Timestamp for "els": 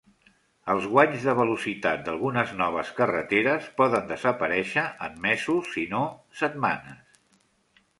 0.73-0.87